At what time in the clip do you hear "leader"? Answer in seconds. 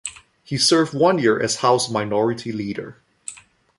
2.51-3.03